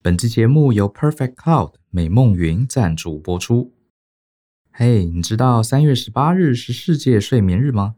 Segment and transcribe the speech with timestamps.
[0.00, 3.74] 本期节目由 Perfect Cloud 美梦云赞助播出。
[4.70, 7.96] 嘿你知道三月十八日是世界睡眠日吗？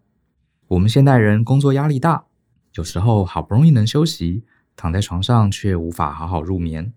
[0.68, 2.24] 我们现代人工作压力大，
[2.76, 4.44] 有时候好不容易能休息，
[4.74, 6.94] 躺在床上却无法好好入眠。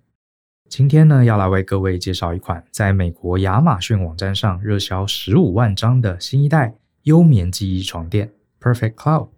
[0.69, 8.31] 今天呢，要来为各位介绍一款在美国亚马逊网站上热销十五万张的新一代优眠记忆床垫
[8.61, 9.31] Perfect Cloud。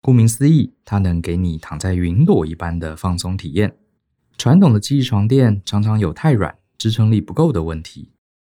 [0.00, 3.76] 顾名思义，它能给你躺在云朵一般的放松体验。
[4.38, 8.12] 传统的记忆床垫常常有太软、支撑力不够的问题，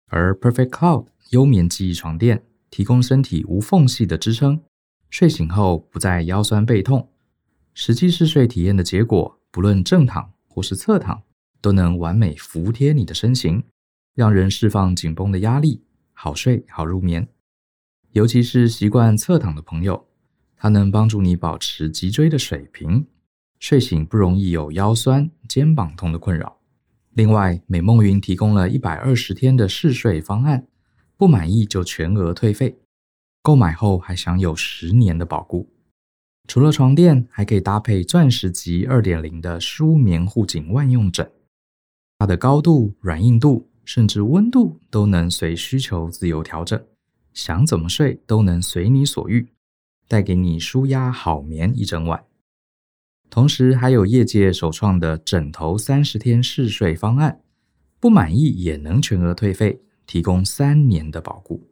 [0.09, 4.61] 而 Perfect Cloud 优眠记忆床垫提供身体无缝隙的支撑，
[5.09, 7.09] 睡醒后不再腰酸背痛。
[7.75, 11.23] 实际试睡体验的结果，不论正躺或是侧躺，
[11.61, 13.63] 都能完美服贴你的身形，
[14.17, 17.29] 让人释放紧绷的压力，好睡好入眠。
[18.11, 20.09] 尤其是习惯侧躺的朋友，
[20.57, 23.07] 它能帮助你保持脊椎的水平。
[23.59, 26.57] 睡醒不容易有腰酸、肩膀痛的困扰。
[27.13, 30.67] 另外，美梦云提供了一百二十天的试睡方案，
[31.17, 32.79] 不满意就全额退费。
[33.43, 35.69] 购买后还享有十年的保固。
[36.47, 41.31] 除了床垫，还可以搭配钻石级二点零的舒眠护颈万用枕。
[42.19, 46.83] 它的高度、软硬度，甚至温度都能随需求自由调整，
[47.33, 49.49] 想怎么睡都能随你所欲，
[50.07, 52.25] 带给你舒压好眠一整晚。
[53.31, 57.41] 同时还有业界首创的枕头三十天试睡方案，
[58.01, 61.69] 不满意也能全额退费，提供三年的保固。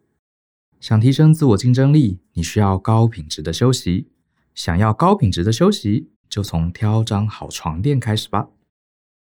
[0.79, 4.09] 想提升自我竞争力，你需要高品质的休息。
[4.55, 8.49] 想要高品质的休息，就从挑张好床垫开始吧。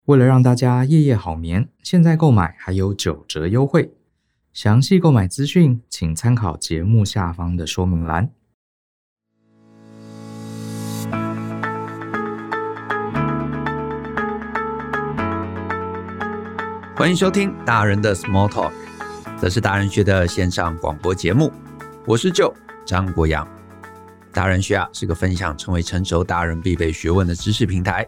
[0.06, 3.92] 为了让大家夜夜好眠，现在购买还有九折优惠。
[4.52, 8.32] 详细购买资讯，请参考节目下方的说明栏。
[16.94, 18.70] 欢迎收听大人的 Small Talk，
[19.40, 21.50] 这是大人学的线上广播节目。
[22.06, 22.54] 我是舅
[22.84, 23.48] 张国阳。
[24.30, 28.06] 大人学啊是个分享成为成熟大人必备学问的知识平台。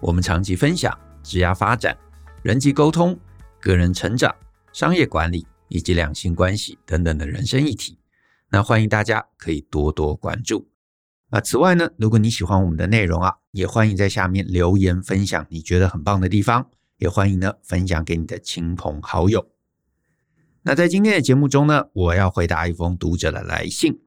[0.00, 1.96] 我们长期分享职业发展、
[2.42, 3.18] 人际沟通、
[3.58, 4.32] 个人成长、
[4.70, 7.98] 商业管理以及两性关系等等的人生议题。
[8.50, 10.68] 那欢迎大家可以多多关注。
[11.30, 16.66] 啊，此外呢，如果你喜欢我们的内容啊，也欢迎在下面留言分享你觉得很棒的地方。
[16.98, 19.50] 也欢迎呢分享给你的亲朋好友。
[20.62, 24.00] 那在今天的节目中呢，我要回答一封读者的来信。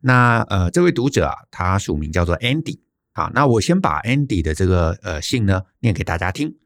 [0.00, 2.78] 那呃，这位读者啊，他署名叫做 Andy。
[3.12, 6.56] 好，那我先把 Andy 的这个呃信呢念给大家听。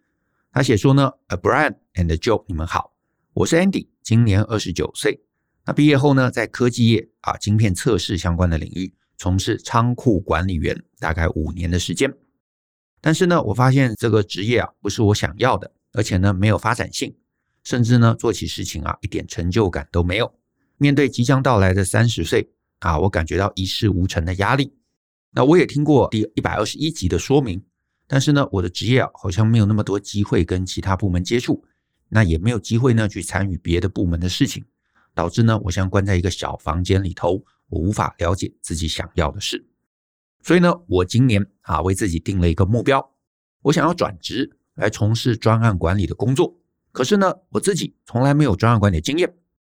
[0.52, 2.92] 他写说呢，Brian and Joe，你们好，
[3.32, 5.22] 我是 Andy，今年二十九岁。
[5.64, 12.12] 那毕业后呢，在科技业啊，晶片测试相关的领域从事仓库管理员，大概五年的时间。
[13.04, 17.14] 但是呢，我发现这个职业啊不是我想要的，而且呢没有发展性，
[17.64, 20.32] 甚至呢做起事情啊一点成就感都没有。
[20.78, 22.48] 面对即将到来的三十岁
[22.78, 24.72] 啊，我感觉到一事无成的压力。
[25.32, 27.60] 那我也听过第一百二十一集的说明，
[28.06, 31.64] 但是呢我的职业啊好像没有那么多机会跟其他部门接触，
[32.08, 34.64] 那也没有机会呢去参与别的部门的事情，
[35.12, 39.66] 导致呢我像关在一个小房间里头，我无法了解自己想要的事。
[40.42, 43.12] 所以呢，我今年啊为自己定了一个目标，
[43.62, 46.58] 我想要转职来从事专案管理的工作。
[46.90, 49.34] 可是呢，我自己从来没有专案管理的经验，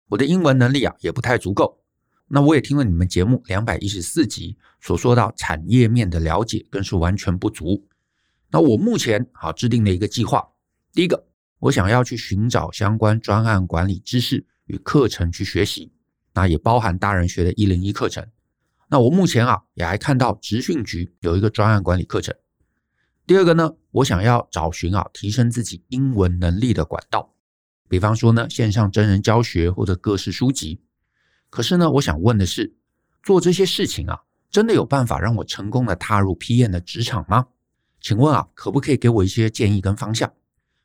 [0.09, 1.81] 我的英文能力啊也不太足够。
[2.29, 7.87] 那我也听了你们节目两百一十四集所说到产业面的了解更是完全不足。
[8.51, 10.47] 那我目前啊制定了一个计划，
[10.93, 11.27] 第一个，
[11.59, 15.93] 我想要去寻找相关专案管理知识与课程去学习，
[16.33, 18.27] 那也包含大人学的一零一课程。
[18.93, 22.35] 那我目前啊也还看到职训局有一个专案管理课程。
[23.27, 27.33] 第二个呢，我想要找寻啊提升自己英文能力的管道，
[27.89, 30.83] 比方说呢线上真人教学或者各式书籍。
[31.49, 32.75] 可是呢，我想问的是，
[33.23, 37.47] 做这些事情啊，真的有办法让我成功的踏入 PM 的职场吗？
[37.99, 40.31] 请问啊，可不可以给我一些建议跟方向？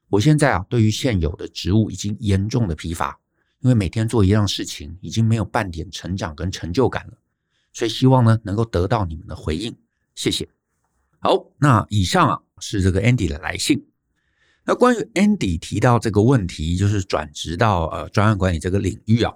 [0.07, 3.19] 我现在啊对于现有的职务已经严重的疲乏，
[3.59, 7.13] 因为每天做一样事情，已经没有半点成长跟成就感了。
[7.77, 9.75] 所以希望呢能够得到你们的回应，
[10.15, 10.49] 谢谢。
[11.19, 13.85] 好，那以上啊是这个 Andy 的来信。
[14.65, 19.31] 那关于 Andy 提到这个问题，就是转职到呃专案管理这个领域啊，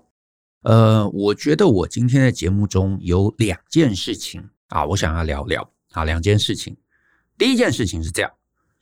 [0.63, 6.75] 呃，我觉得我今天的节目中有两件事情啊，我想要聊聊啊两件事情。
[7.38, 8.31] 第一件事情是这样，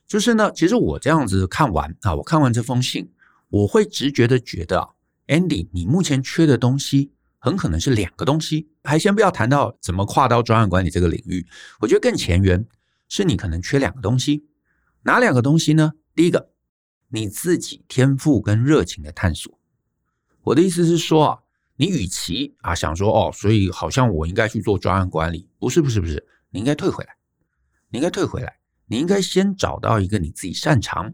[0.07, 3.11] 就是呢，其实我这样子看完啊，我看完这封信，
[3.49, 4.87] 我会直觉的觉得啊
[5.27, 7.11] ，Andy，你目前缺的东西。
[7.39, 11.47] 很可能是两个东西，还先不要谈到怎么跨到专案管理这个领域，
[11.79, 12.67] 我觉得更前缘
[13.07, 14.45] 是你可能缺两个东西，
[15.03, 15.93] 哪两个东西呢？
[16.13, 16.51] 第一个，
[17.07, 19.57] 你自己天赋跟热情的探索。
[20.41, 21.39] 我的意思是说啊，
[21.77, 27.15] 你与其啊想说哦，所以好像我应该去做专案管理，不是不是不是，你应该退回来，
[27.89, 31.13] 你应该退回来，你应该先找到一个你自己擅长、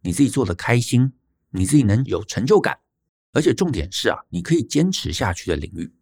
[0.00, 1.12] 你自己做的开心、
[1.50, 2.78] 你自己能有成就感，
[3.36, 5.92] 而且重点是啊，你可以坚持下去的领域。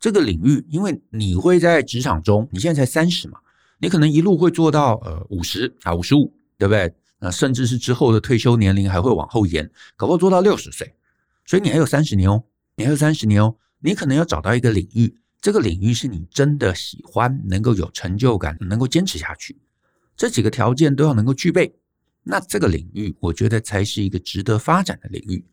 [0.00, 3.38] 这个领域，因为你会在职场中，你现在才三十嘛，
[3.78, 6.92] 你可能一路会做到呃五十啊五十五，对不对？
[7.20, 10.92] 那甚至是之后的退休年龄还会往后延，搞不好做到六十岁。
[11.46, 12.42] 所以你还有三十年哦，
[12.74, 19.56] 你还有三十年哦，你可能要找到一个领域，这个领域是你真的喜欢，能够有成就感，能够坚持下去，
[20.16, 21.72] 这几个条件都要能够具备，
[22.24, 25.46] 那这个领域我觉得才是一个值得发展的领域。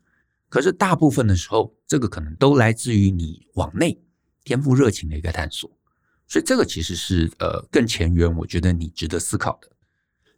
[0.52, 3.98] 可是大部分的时候，这个可能都来自于你往内。
[4.44, 5.70] 天赋热情的一个探索，
[6.26, 9.70] 所以这个其实是呃更前缘，我觉得你值得思考的。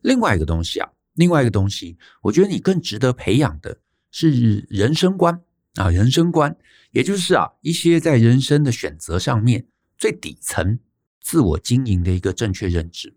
[0.03, 3.81] 另外一个东西啊，另外一个东西，我觉得你更值得培养的
[4.11, 5.41] 是人生观
[5.77, 6.55] 啊，人生观，
[6.91, 9.67] 也就是啊一些在人生的选择上面
[9.97, 10.79] 最底层
[11.23, 13.17] 自我经营的一个正确认知。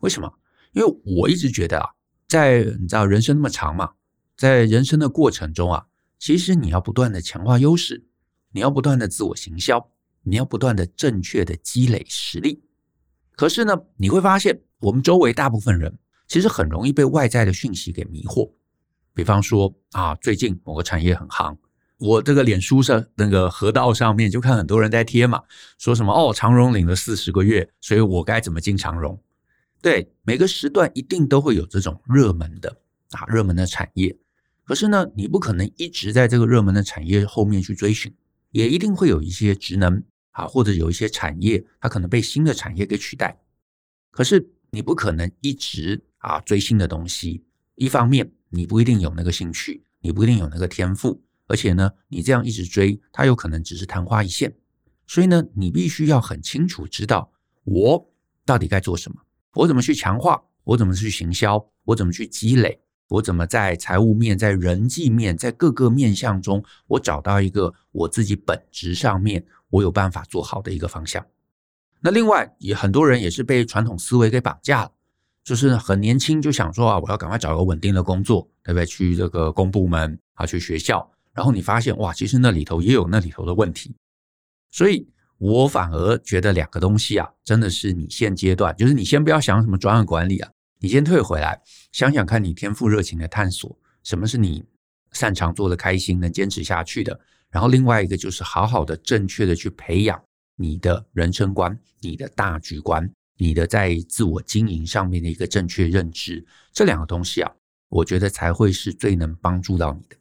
[0.00, 0.32] 为什么？
[0.72, 1.90] 因为我一直觉得啊，
[2.26, 3.92] 在你知道人生那么长嘛，
[4.34, 5.86] 在人生的过程中啊，
[6.22, 8.04] 其实你要不断的强化优势，
[8.52, 9.90] 你要不断的自我行销。
[10.22, 12.62] 你要不断的正确的积累实力，
[13.32, 15.98] 可是呢，你会发现我们周围大部分人
[16.28, 18.52] 其实很容易被外在的讯息给迷惑。
[19.12, 21.56] 比方说啊，最近某个产业很夯，
[21.98, 25.42] 我这个脸书上那个河道上面就看很多人在贴嘛，
[25.76, 29.20] 说什么哦，长荣领了四十个月，所以我该怎么进长荣？
[29.80, 32.70] 对，每个时段一定都会有这种热门的
[33.10, 34.16] 啊，热门的产业。
[34.64, 38.14] 可是呢，你不可能一直在这个热门的产业后面去追寻，
[38.50, 40.02] 也一定会有一些职能。
[40.32, 43.38] 啊，或者有一些产业，它可能被新的产业给取代。
[44.10, 47.44] 可是你不可能一直啊追新的东西。
[47.74, 54.56] 一方面，你不一定有那个兴趣，你不一定有那个天赋，而且呢，你这样一直追，它有可能只是昙花一现。
[55.06, 57.30] 所以呢，你必须要很清楚知道
[57.64, 58.10] 我
[58.46, 59.20] 到底该做什么，
[59.52, 62.80] 我怎么去强化，我怎么去行销，我怎么去积累，
[63.12, 69.44] 我怎么在财务面、在人际面、在各个面向中，我找到一个我自己本质上面。
[69.72, 71.24] 我有办法做好的一个方向。
[72.00, 74.92] 那另外也很多人也是被传统思维给绑架了，
[75.42, 78.84] 就是很年轻就想说啊，我要赶快找个稳定的工作，对不对？
[78.84, 81.10] 去这个公部门啊，去学校。
[81.32, 83.96] 然后你发现哇，其实那里头也有那里头的问题。
[84.70, 85.08] 所以
[85.38, 90.50] 我反而觉得两个东西啊，真的是你现阶段，就是你先不要想什么专案管理啊，
[90.82, 91.62] 你先退回来
[91.92, 94.64] 想想看你天赋热情的探索，什么是你
[95.12, 97.18] 擅长做的、开心能坚持下去的。
[97.50, 100.20] 然后另外一个就是好好的、正确的去培养
[100.56, 107.52] 你的人生观、你的大局观、你的在自我经营上面的一个正确认知，这两个东西啊，
[107.88, 110.16] 我觉得才会是最能帮助到你的。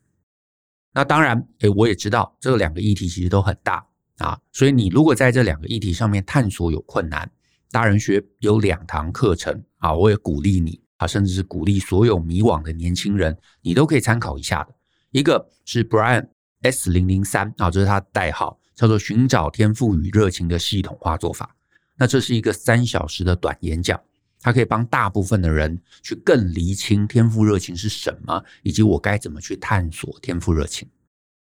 [0.93, 3.83] 那当然，诶，我也知道这两个议题其实都很大
[4.19, 7.31] 啊，所以你如果在这两个议题上面探索有困难，
[7.71, 14.75] 大人学有两堂课程啊，我也鼓励你啊，甚至是鼓励所有迷惘的年轻人，你都可以参考一下的。
[15.11, 16.27] 一个是 Brian。
[16.63, 21.55] S 零零三啊，这是他的代号，叫做寻找天赋与热情的系统化做法。
[21.97, 23.99] 那这是一个三小时的短演讲，
[24.39, 30.87] 它可以帮大部分的人去更厘清天赋热情是什么，以及我该怎么去探索天赋热情。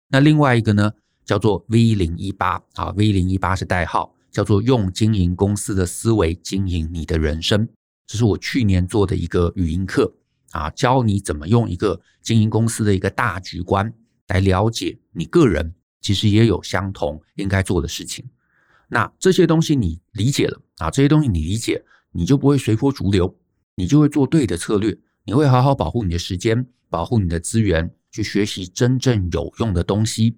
[0.07, 0.93] 那另外一个呢，
[1.25, 7.69] 叫做 V 零一八啊，V 零一八是代号，叫做用经营公司的思维经营你的人生。
[8.07, 10.13] 这是我去年做的一个语音课
[10.51, 13.93] 啊，教你怎么用一个经营公司的一个大局观。
[14.29, 18.25] 来了解你个人，其实也有相同应该做的事情。
[18.89, 23.37] 那这些东西你理解了啊，这些东西你理解，你就不会随波逐流，
[23.75, 30.37] 你就会做对的策略，你会好好保护你的时间，保护你的资源，去学习真正有用的东西。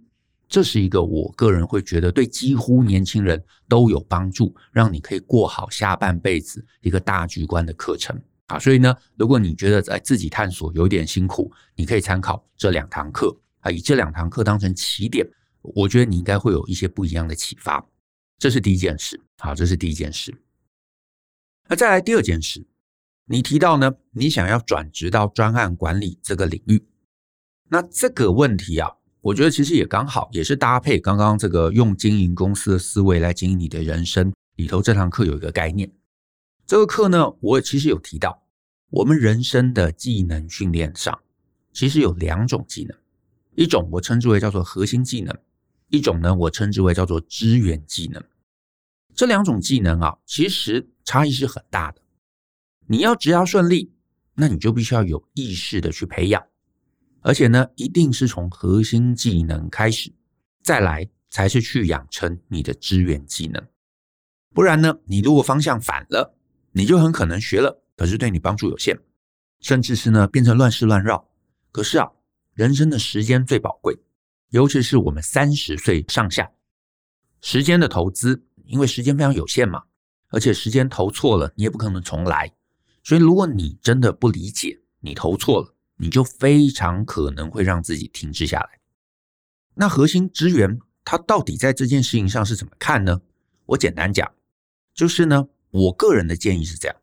[0.52, 8.14] 这是一个我个人会觉得对几乎年轻人都有帮助，让你可以过好下半辈子一个大局观的课程
[8.49, 8.59] 啊。
[8.59, 13.35] 所以呢，如果你觉得在自己探索有点辛苦，你可以参考这两堂课。
[13.61, 15.26] 啊，以这两堂课当成起点，
[15.62, 17.82] 我觉得你应该会有一些不一样的启发。
[18.38, 20.35] 这是第一件事，好，这是第一件事。
[21.68, 22.66] 那再来第二件事，
[23.25, 26.85] 你提到呢，你想要转职到专案管理这个领域，
[27.71, 28.90] 那这个问题啊，
[29.23, 35.88] 我觉得其实也刚好，也是搭配刚刚这个用经营公司的思维来经营你的人生里头，这堂课有一个概念。
[36.67, 38.43] 这个课呢，我其实有提到，
[38.91, 41.17] 我们人生的技能训练上，
[41.73, 42.99] 其实有两种技能。
[43.55, 45.33] 一种我称之为叫做核心技能，
[45.88, 48.21] 一种呢我称之为叫做支援技能。
[49.14, 52.00] 这两种技能啊，其实差异是很大的。
[52.88, 53.93] 你要只要顺利，
[54.35, 56.43] 那你就必须要有意识的去培养。
[57.23, 60.12] 而且呢，一定是从核心技能开始，
[60.62, 63.64] 再来才是去养成你的支援技能。
[64.52, 66.37] 不然呢，你如果方向反了，
[66.73, 68.99] 你就很可能学了，可是对你帮助有限，
[69.61, 71.29] 甚至是呢变成乱世乱绕。
[71.71, 72.11] 可是啊，
[72.55, 73.97] 人生的时间最宝贵，
[74.50, 76.50] 尤其是我们三十岁上下，
[77.41, 79.85] 时间的投资，因为时间非常有限嘛，
[80.29, 82.52] 而且时间投错了，你也不可能重来。
[83.05, 88.80] 所以，如果你真的不理解，你投错了，你就非常可能会让自己停滞下来。
[89.75, 93.23] 那核心支援，它到底在这件事情上是怎么看呢？
[93.66, 94.28] 我简单讲，
[94.92, 96.97] 就是呢，我个人的建议是这样：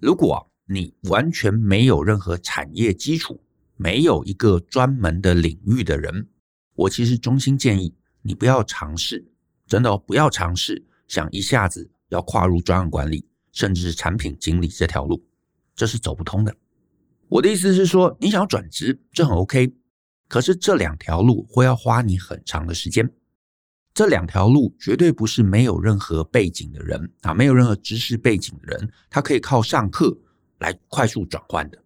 [0.00, 3.40] 如果你完全没有任何产业基础，
[3.76, 6.26] 没有一个专门的领域的人，
[6.74, 9.24] 我其实衷心建议你不要尝试，
[9.68, 13.28] 真的哦，不要尝试想一下子要跨入专案管理。
[13.52, 15.24] 甚至是产品经理这条路，
[15.76, 16.52] 这是走不通的。
[17.34, 19.74] 我的意思是说，你想要转职，这很 OK，
[20.28, 23.10] 可是这两条路会要花你很长的时间。
[23.92, 30.16] 这两条路绝对不是没有任何背景的人啊，没有任何知识背景的人，他可以靠上课
[30.60, 31.78] 来快速转换的。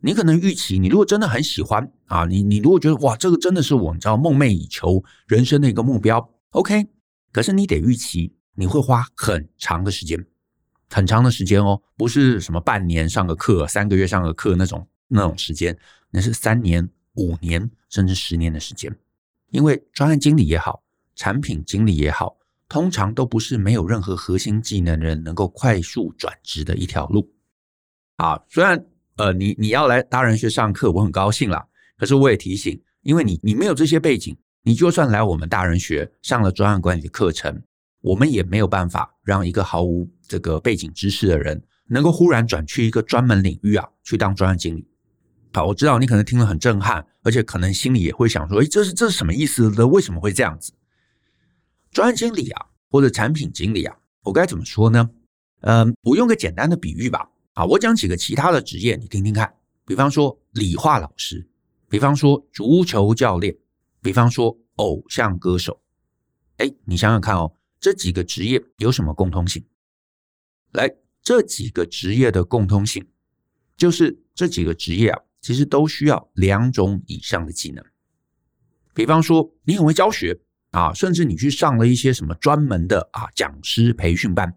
[0.00, 6.86] 你可能预期，你如果真的很喜欢啊，你你如果觉得哇，这个真的是我你知道梦寐以求人生的一个目标，OK，
[7.32, 10.24] 可是你得预期你会花很长的时间。
[10.90, 15.76] 很长的时间哦，不是什么半年上个课、三个月上个课那种那种时间，
[16.10, 18.94] 那是三年、五年甚至十年的时间。
[19.50, 20.82] 因为专案经理也好，
[21.14, 22.36] 产品经理也好，
[22.68, 27.30] 通常都不是没有任何核心技能的人能够快速转职的一条路。
[28.16, 28.82] 啊，虽然
[29.16, 31.66] 呃，你你要来大人学上课，我很高兴啦。
[31.96, 37.62] 可是我也提醒，因为你你没有这些背景，你就算来我们大人学上了专案管理的课程。
[38.00, 44.86] 我们也没有办法让一个毫无这个背景知识的人能够忽然转去一个专门领域啊，去当专案经理。
[45.54, 49.86] 好，我知道你可能听了很震撼，而且可能心里也会想说：“诶，这是这是什么意思呢？
[49.86, 50.72] 为什么会这样子？”
[51.90, 55.10] 专案经理啊，或者产品经理啊，我该怎么说呢？
[55.62, 57.28] 嗯，我用个简单的比喻吧。
[57.54, 59.52] 啊，我讲几个其他的职业，你听听看。
[59.84, 61.48] 比方说理化老师，
[61.88, 63.56] 比方说足球教练，
[64.02, 65.80] 比方说偶像歌手。
[66.58, 67.52] 诶，你想想看哦。
[67.80, 69.64] 这几个职业有什么共通性？
[70.72, 70.90] 来，
[71.22, 73.06] 这几个职业的共通性
[73.76, 77.84] 就是这几个职业啊，其实都需要两种以上的技能。
[78.94, 84.54] 比方说，你很会教学啊，甚至你去上了一些什么专门的啊讲师培训班，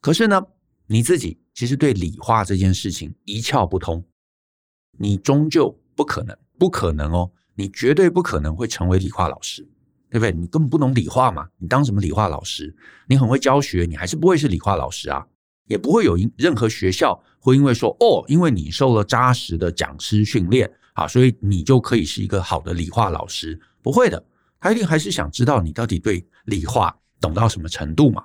[0.00, 0.42] 可是呢，
[0.86, 4.04] 你自己其实对理化这件事情一窍不通，
[4.98, 9.66] 你终究不可能，不可能哦，你绝对不可能会成为理化老师。
[10.10, 10.32] 对不对？
[10.32, 12.74] 你根本不懂理化嘛，你当什么理化老师？
[13.08, 15.26] 你很会教学，你还是不会是理化老师啊？
[15.68, 23.60] 也不会有任何学校会因为说哦，因为你受了扎实的讲师训练啊，所以你就可以是一个好的理化老师。
[23.80, 24.22] 不会的，
[24.58, 28.24] 他一定还是想知道你到底对理化懂到什么程度嘛。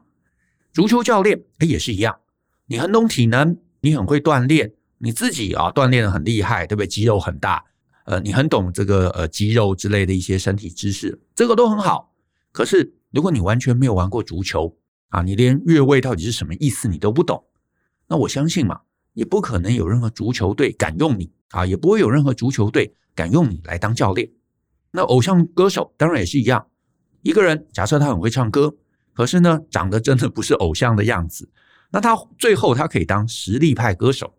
[0.73, 2.17] 足球教练他也是一样，
[2.65, 6.88] 你很懂体能，你很会锻炼，你自己啊锻炼的很厉害，对不对？
[6.88, 7.63] 肌肉很大。
[8.05, 12.12] 呃，你很懂这个呃肌肉之类的一些身体知识，这个都很好。
[12.51, 14.75] 可是如果你完全没有玩过足球
[15.13, 17.46] 啊，你连越位到底是什么意思你都不懂，
[18.08, 18.82] 那我相信嘛，
[19.13, 24.32] 也不可能有任何足球队敢用你啊，也不会有任何足球队敢用你来当教练。
[24.89, 26.65] 那偶像歌手当然也是一样，
[27.22, 28.75] 一个人假设他很会唱歌，
[29.13, 31.48] 可是呢长得真的不是偶像的样子，
[31.91, 34.34] 那他最后他可以当实力派歌手，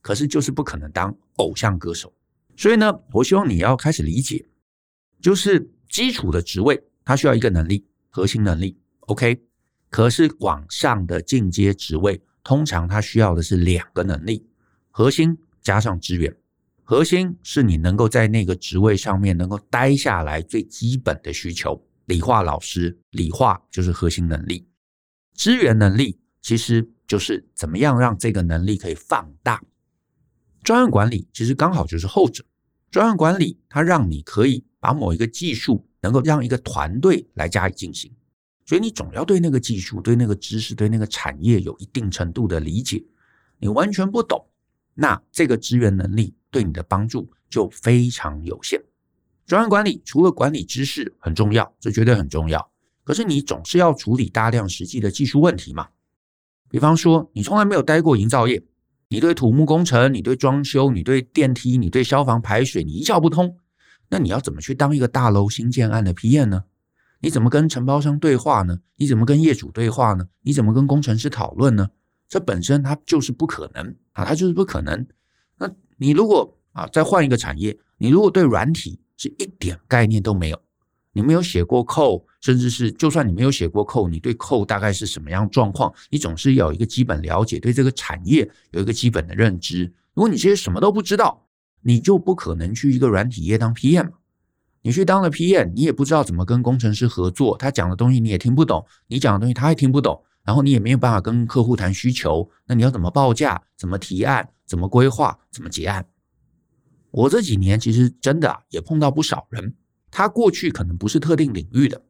[0.00, 2.14] 可是就是不可能当偶像歌手。
[2.56, 4.46] 所以呢，我希望你要开始理解，
[5.20, 9.49] 就是基础的职位，它需要一个能力，核心能力，OK。
[9.90, 14.46] 可是往上的进阶职位，通常它需要的是两个能力，
[14.90, 16.34] 核心加上资源。
[16.84, 21.84] 核心是你能够在那个职位上面能够待下来最基本的需求。
[22.06, 24.66] 理化老师，理化就是核心能力，
[25.34, 29.62] 资源能力其实就是怎么样让这个能力可以放大。
[30.64, 32.44] 专案管理其实刚好就是后者。
[32.90, 38.12] 专案管理，它让你可以把某一个技术能够让一个团队来加以进行，
[38.70, 43.04] 所以你总要对那个技术、对那个知识、对那个产业有一定程度的理解。
[43.58, 44.46] 你完全不懂，
[44.94, 48.80] 那这个支援能力对你的帮助就非常有限。
[49.44, 52.70] 专案管理除了管理知识很重要，这绝对很重要，
[53.02, 55.88] 可是你总是要处理大量实际的技术问题嘛。
[56.68, 58.62] 比方说，你从来没有待过营造业。
[59.08, 63.56] 你对土木工程，你对装修，你对电梯，你对消防排水，你一窍不通，
[64.10, 66.62] 那你要怎么去当一个大楼新建案的 PM 呢？
[67.20, 68.80] 你怎么跟承包商对话呢？
[68.96, 70.26] 你怎么跟业主对话呢？
[70.42, 71.88] 你怎么跟工程师讨论呢？
[72.28, 75.06] 这本身它就是不可能啊，它就是不可能。
[75.58, 80.58] 那你如果啊，再换一个产业，你如果对软体是一点概念都没有，
[81.12, 89.92] 你没有写过 code，甚至是就算你没有写过 code，你对 code 大概是什么样状况，你总是要有一个基本了解，对这个产业有一个基本的认知。
[90.14, 91.46] 如果你这些什么都不知道，
[91.82, 94.10] 你就不可能去一个软体业当 PM。
[94.82, 103.62] 你去当了 PM，你也不知道怎么跟工程师合作，他讲的东西你也听不懂，你讲的东西他也听不懂，然后你也没有办法跟客户谈需求，那你要怎么报价？
[103.76, 104.48] 怎么提案？
[104.66, 105.38] 怎么规划？
[105.50, 106.06] 怎么结案？
[107.10, 109.74] 我这几年其实真的，也碰到不少人，
[110.10, 112.00] 他过去可能不是特定领域的，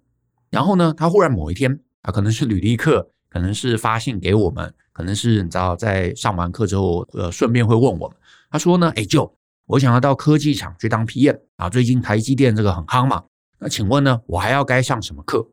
[0.51, 8.17] 然后呢，他忽然某一天啊，可能是履历课，可能是发信给我们，可能是你知道在上完课之后，呃，顺便会问我们，
[8.51, 9.37] 他说呢，哎，就。
[9.71, 13.25] 我想要到科技厂去当 PM 啊，最近台积电这个很夯嘛，
[13.61, 15.49] 那请问呢，我还要该上什么课？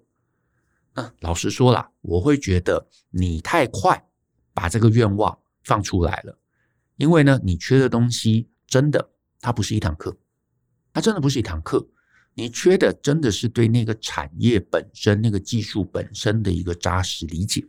[0.96, 4.08] 那老实说了，我会觉得你太快
[4.56, 6.40] 把这个愿望放出来了，
[6.96, 10.18] 因为呢，你缺的东西真的它不是一堂课，
[10.92, 11.88] 它真的不是一堂课，
[12.34, 17.64] 你缺的真的是对那个产业本身、那个技术本身的一个扎实理解。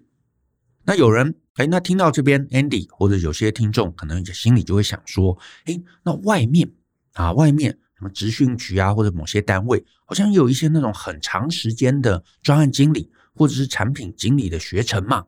[0.88, 1.34] 那有人。
[1.56, 6.70] 哎，那听到这边，Andy 或者有些听众可能心里就会想说：哎，那外面
[7.12, 15.24] 啊，外面什么职训局啊，或者某些单位，好像有一些那种很长时间的专案经理或者是产品经理的学程嘛，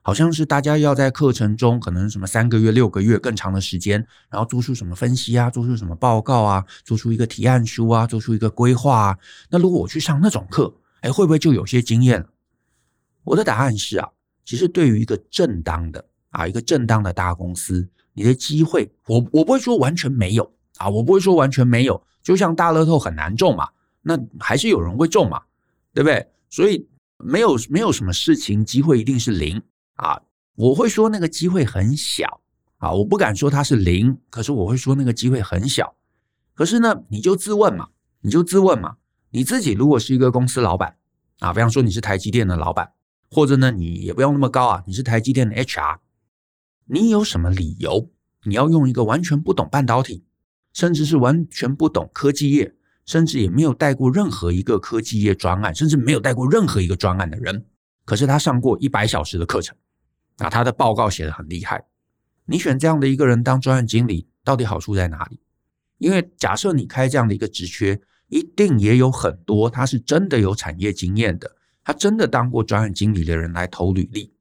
[0.00, 9.18] 好像是大家要在课程中可能什么三个月、六个月更长的时间，然后做出什么分析啊，做出什么报告啊，做出一个提案书啊，做出一个规划啊。
[9.50, 12.26] 那如果我去上那种课，哎，会不会就有些经验？
[13.24, 14.08] 我的答案是啊。
[14.44, 22.02] 其实，对于一个正当的啊，一个正当的大公司，你的机会，我我不会说完全没有啊，我不会说完全没有。
[22.22, 23.68] 就像大乐透很难中嘛，
[24.02, 25.42] 那还是有人会中嘛，
[25.92, 26.26] 对不对？
[26.50, 29.62] 所以没有没有什么事情机会一定是零
[29.94, 30.20] 啊。
[30.56, 32.40] 我会说那个机会很小
[32.78, 35.94] 啊，我不敢说它是零，可是我会说那个机会很小。
[36.54, 37.88] 可是呢，你就自问嘛，
[38.20, 38.96] 你就自问嘛，
[39.30, 40.96] 你自己如果是一个公司老板
[41.40, 42.92] 啊，比方说你是台积电的老板。
[43.34, 45.98] 或者呢，你也不用那么高啊，你是台积电的 HR，
[46.86, 48.12] 你有什么理由
[48.44, 50.24] 你要用一个完全不懂半导体，
[50.72, 57.66] 甚至是完全不懂科技业，甚至也没有带过任何一个科技业专案，甚至没有带过任何一个专案的人，
[58.04, 59.76] 可是他上过一百小时的课程，
[60.36, 61.84] 啊，他的报告写得很厉害，
[62.46, 65.40] 你选这样的一个人当专案经理，到底好处在哪里？
[65.98, 71.56] 因为假设你开这样的一个职缺，一定也有很多他是真的有产业经验的。
[71.84, 74.32] 他真的当过专案经理的人来投履历，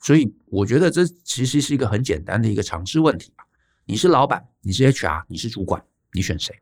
[0.00, 3.32] 所以我觉得这其实是一个很简单的一个常识问题。
[3.84, 6.54] 你是老板，你是 HR，你是主管，你选谁？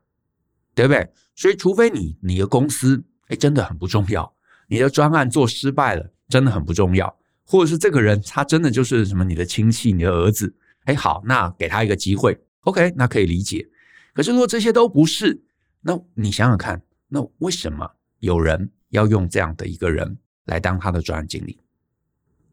[0.75, 1.09] 对不对？
[1.37, 4.35] 所以除非你你的公司哎真的很不重要，
[4.67, 13.69] 你的专案做失败了真的很不重要，或者是这个人他真的就是什么你的亲戚、你的儿子，哎好，那给他一个机会，OK，那可以理解。
[14.15, 15.43] 可是如果这些都不是，
[15.83, 18.71] 那你想想看，那为什么有人？
[18.95, 21.59] 要用这样的一个人来当他的专案经理，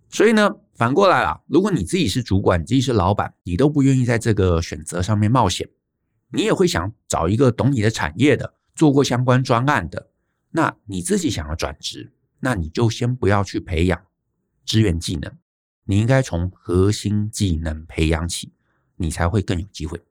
[0.09, 5.69] 所以呢，反过来了，如果你自己是主管，你自己是老板，你都不愿意在这个选择上面冒险，
[6.29, 10.09] 你也会想找一个懂你的产业的，做过相关专案的，
[10.49, 14.01] 那你自己想要转职，那你就先不要去培养
[14.65, 15.31] 支援技能，
[15.85, 18.51] 你应该从核心技能培养起，
[18.95, 20.01] 你才会更有机会。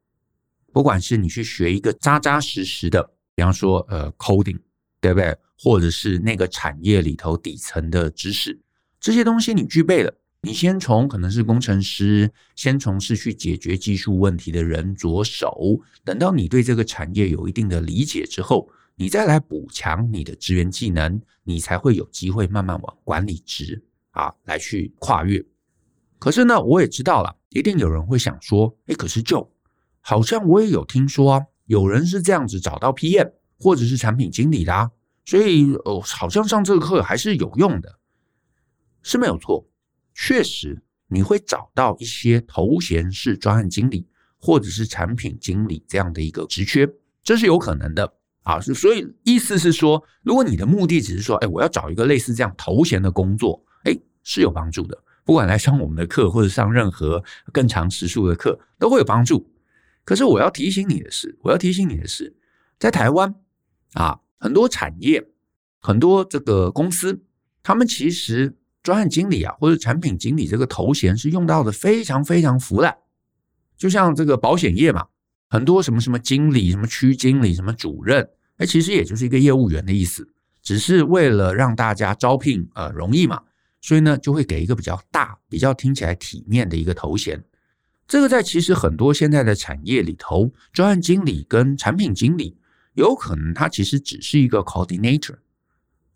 [0.73, 4.61] 不管是你去学一个扎扎实实的，比方说呃 coding，
[5.01, 5.37] 对不对？
[5.63, 8.59] 或者是那个产业里头底层的知识，
[8.99, 25.45] 这些东西你具备了，你先从可能是工程师，先从事去解决技术问题的人着手，等到你对这个产业有一定的理解之后，你再来补强你的支援技能，你才会有机会慢慢往管理职啊来去跨越。
[26.19, 29.53] 可是呢，我也知道了，一定有人会想说，诶，可是就
[30.01, 34.91] 好像我也有听说啊，有人是这样子找到 PM 或者是产品经理的啊。
[35.25, 37.99] 所以哦，好像上这个课还是有用的，
[39.03, 39.67] 是没有错。
[40.13, 46.89] 确实，你会找到一些头衔是专案经理或者是产品经理这样的一个职缺，
[47.23, 48.61] 这是有可能的啊。
[48.61, 55.03] 所以意思是说，如果你的目的只是说，哎，我要找一个类似这样头衔的工作，哎，是有帮助的。
[55.25, 59.49] 不管来上我们的课或者上任何更长时数的课，都会有帮助。
[60.05, 62.35] 可是我要提醒你的是，我要提醒你的是，
[62.79, 63.35] 在台湾
[63.93, 64.19] 啊。
[64.41, 65.25] 很多产业，
[65.81, 67.23] 很多这个公司，
[67.63, 72.97] 他们其实专案经理啊，或者产品经理这个头衔是用到的非常非常腐烂。
[73.77, 75.07] 就像这个保险业嘛，
[75.49, 80.27] 很多什么什么经理、什么区经理、什么主任，哎，其实也就是一个业务员的意思，
[80.63, 83.43] 只是为了让大家招聘呃容易嘛，
[83.83, 87.45] 所以呢就会给一个比较大、比较听起来体面的一个头衔。
[88.09, 92.57] 这个在其实很多现在的产业里头，专案经理跟产品经理
[92.95, 95.37] 有可能他其实只是一个 coordinator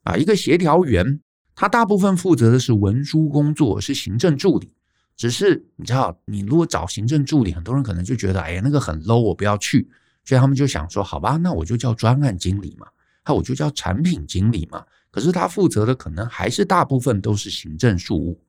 [0.03, 1.21] 啊，一个协调员，
[1.55, 4.73] 他大部分负责的是文书工作，是行政助理。
[5.17, 9.89] 只是你知道，你如果找行政助理，很多人可能就觉得，哎呀，那个很 low，我不要去。
[10.25, 12.89] 所以他们就想说，好吧，那我就叫专案经理嘛，
[13.25, 14.85] 那我就叫产品经理嘛。
[15.11, 18.41] 可是他负责的可能还是大部分都是行政事务，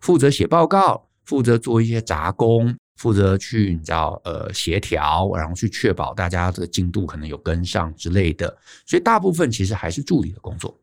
[0.00, 8.56] 负责写报告，负责做一些杂工，负责去你知道呃协调，然后去确保大家的进度可能有跟上之类的。
[8.86, 10.78] 所以大部分其实还是助理的工作。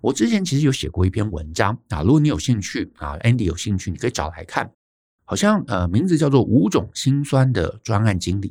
[0.00, 4.70] 我之前其实有写过一篇文章啊，如果你有兴趣啊，Andy 有兴趣，你可以找来看。
[5.24, 8.50] 好像呃，名字叫做《五种心酸的专案经理》，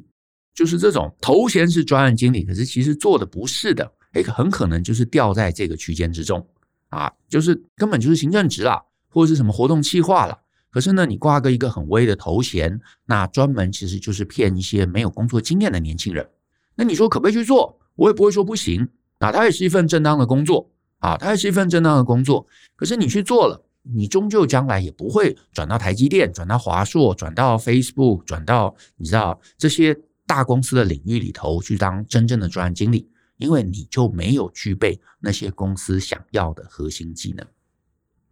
[0.54, 6.46] 就是这种头衔是专案经理，可是其实做的不是的，哎，很可能就是掉在这个区间之中
[6.90, 10.38] 啊，就是根本就是行政职啦，或者是什么活动企划啦。
[10.76, 16.30] 可是呢，你挂个一个很威的头衔，那专门其实就是骗一些没有工作经验的年轻人。
[16.76, 17.80] 那你说可不可以去做？
[17.96, 18.86] 我也不会说不行
[19.20, 20.70] 啊，它也是一份正当的工作。
[21.00, 33.08] 啊，它也是一份正当的工作，可是你去做了，你终究将来也不会转到台积电、转到华硕、转到 Facebook、转到你知道这些大公司的领域里头去当真正的专案经理，
[33.38, 37.46] 因为你就没有具备那些公司想要的核心技能。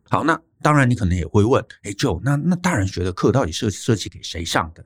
[0.09, 4.83] 好，那当然你可能也会问，哎，Joe，那那大人学的课到底设设计给谁上的？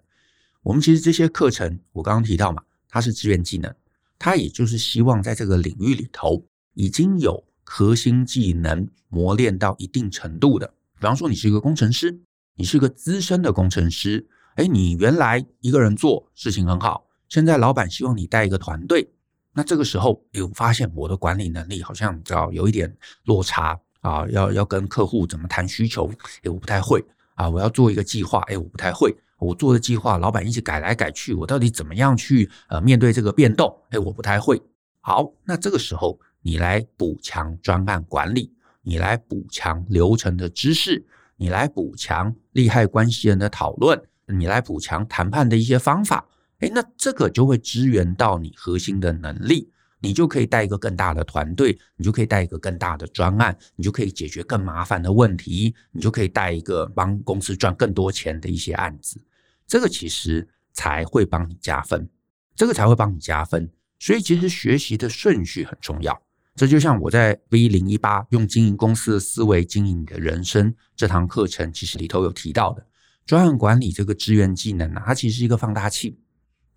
[0.63, 3.73] 我们其实这些课程，我刚刚提到嘛，它是志愿技能，
[4.19, 7.45] 它也就是希望在这个领域里头已经有。
[7.69, 10.65] 核心技能磨练到一定程度的，
[10.97, 12.17] 比方说你是一个工程师，
[12.55, 19.11] 你是个资深的工程师，哎，你原来一个人做事情很好，现在老板希望你带一个团队，
[19.51, 26.11] 那这个时候，哎，我发现我的管理能力好像要有一点落差啊，要要跟客户怎么谈需求，
[26.43, 27.03] 哎，我不太会
[27.35, 34.61] 啊，我要做一个计划，哎，我不太会，我做的计划老板一直改来改去，我到底怎么样去呃面对这个变动，哎，我不太会。
[35.01, 36.19] 好，那这个时候。
[36.43, 41.05] 你来补强专案管理，你来补强流程的知识，
[41.35, 46.25] 你来补强利害关系人的讨论，你来补强谈判的一些方法。
[46.59, 59.19] 诶，那这个就会支援到你核心的能力，你就可以带一个更大的团队，你就可以带一个更大的专案，你就可以解决更麻烦的问题，你就可以带一个帮公司赚更多钱的一些案子。
[59.65, 62.07] 这个其实才会帮你加分，
[62.55, 63.69] 这个才会帮你加分。
[63.99, 66.21] 所以其实学习的顺序很重要。
[66.55, 72.85] 这就像我在 V 零一八用经营公司的思维经营你的人生这堂课程，其实里头有提到的
[73.25, 76.17] 专案管理这个志愿技能啊，它其实是一个放大器，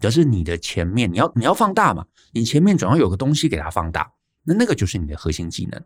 [0.00, 5.80] 就是你的前面你要你要放大嘛，你前面总要有个东西给它放大，那那个就是你的核心技能。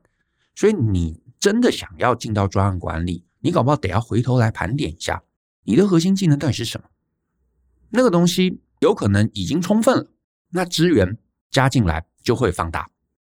[0.55, 5.23] 所以你真的想要进到专案管理，你搞不好得要回头来盘点一下
[5.65, 6.87] 你的核心技能到底是什么。
[7.91, 10.07] 那个东西有可能已经充分了，
[10.51, 11.19] 那资源
[11.51, 12.89] 加进来就会放大。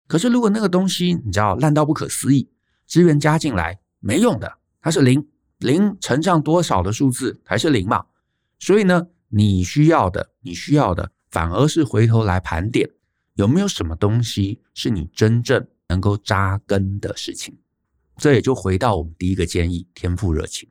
[0.07, 2.49] 可是，如果那个东西你知道烂到不可思议，
[2.85, 8.05] 资源加进来没用的，它是零，零乘上多少的数字还是零嘛？
[8.59, 12.89] 所以呢，你需要的，你需要的反而是回头来盘点，
[13.36, 17.53] 有没有什么东西是你真正能够扎根的事情？
[18.15, 20.69] 这也就回到我们第一个建议：天赋热情。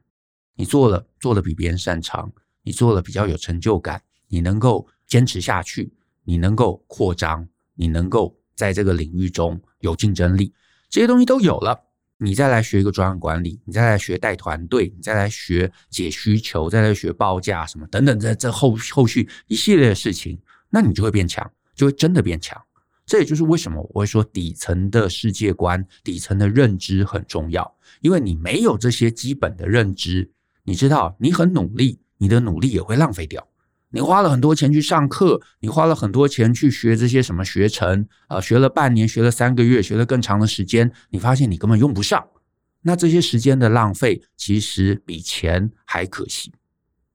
[0.55, 5.93] 你做了，做了比别人擅长，你做了比较有成就感，你能够坚持下去，
[6.25, 8.35] 你能够扩张，你能够。
[8.57, 10.55] 在这个领域中有竞争力，
[10.89, 11.79] 这些东西都有了，
[12.19, 20.39] 你再来学一个专案管理，你再来学带团队，你再来学解需求，再来学报价什么等等，这这后后续一系列的事情，
[20.71, 22.61] 那你就会变强，就会真的变强。
[23.05, 30.31] 这也就是为什么我会说底层的世界观、底层的认知很重要，因为你没有这些基本的认知，
[30.65, 33.47] 你知道你很努力，你的努力也会浪费掉。
[33.97, 42.23] 你花了很多钱去上课，你花了很多钱去学这些什么学程啊、呃，学了半年，学了三个月，学了更长的时间，你发现你根本用不上。
[42.83, 46.53] 那这些时间的浪费，其实比钱还可惜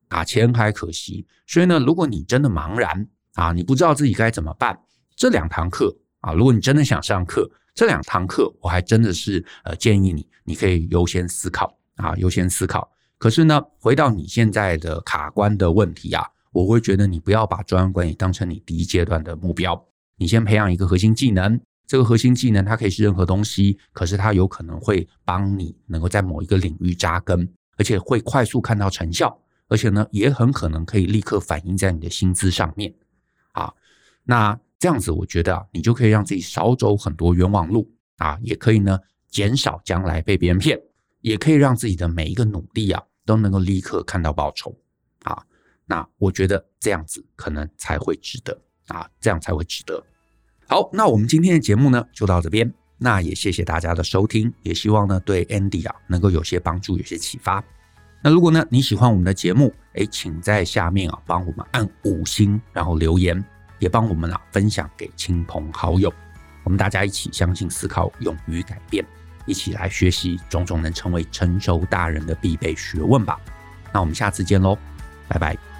[0.08, 1.24] 啊，钱还可惜。
[1.46, 4.76] 所以呢，如果你真的茫然啊，你不知道自己该怎么办，
[5.14, 12.90] 这两堂课啊，如果你真的想上课，这两堂课我还真的是呃建议你，你可以优先思考啊，优先思考。
[13.18, 16.26] 可是呢，回到你现在的卡关的问题啊。
[16.52, 19.82] 我会觉得你不要把专案管理当成你第一阶段的目标，
[20.16, 21.60] 你先培养一个核心技能。
[21.84, 29.36] 这个核心技能它可以是任何东西，可是它有可能会帮你能够在某一个领域扎根，而且会快速看到成效，
[29.68, 32.94] 而且呢也很可能可以立刻反映在你的薪资上面。
[33.52, 33.70] 啊，
[34.24, 40.80] 那这样子我觉得啊，你就可以让自己少走很多冤枉路啊，也可以呢减少将来被别人骗，
[41.20, 44.74] 也可以让自己的每一个努力啊都能够立刻看到报酬。
[45.92, 50.02] 那我觉得这样子可能才会值得啊，这样才会值得。
[50.66, 52.72] 好，那我们今天的节目呢就到这边。
[52.96, 57.62] 那也谢谢大家的收听，也希望呢对 Andy 啊能够有些帮助，有些启发。
[58.22, 63.44] 那如果呢你喜欢我们的节目，哎，请在下面啊帮我们按五星，然后留言，
[63.78, 66.10] 也帮我们啊分享给亲朋好友。
[66.64, 69.04] 我们大家一起相信、思考、勇于改变，
[69.44, 73.38] 一起来学习种种能成为成熟大人的必备学问吧。
[73.92, 74.78] 那我们下次见喽，
[75.28, 75.71] 拜拜。